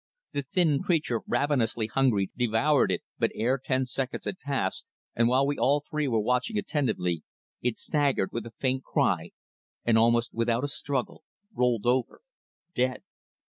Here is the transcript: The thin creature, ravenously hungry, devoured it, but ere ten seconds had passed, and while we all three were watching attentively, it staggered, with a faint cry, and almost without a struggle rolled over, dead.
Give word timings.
The 0.31 0.41
thin 0.41 0.81
creature, 0.81 1.21
ravenously 1.27 1.85
hungry, 1.85 2.31
devoured 2.35 2.91
it, 2.91 3.03
but 3.19 3.29
ere 3.35 3.59
ten 3.63 3.85
seconds 3.85 4.25
had 4.25 4.39
passed, 4.39 4.89
and 5.15 5.27
while 5.27 5.45
we 5.45 5.59
all 5.59 5.83
three 5.87 6.07
were 6.07 6.19
watching 6.19 6.57
attentively, 6.57 7.21
it 7.61 7.77
staggered, 7.77 8.31
with 8.31 8.47
a 8.47 8.51
faint 8.57 8.83
cry, 8.83 9.29
and 9.85 9.99
almost 9.99 10.33
without 10.33 10.63
a 10.63 10.67
struggle 10.67 11.23
rolled 11.53 11.85
over, 11.85 12.21
dead. 12.73 13.03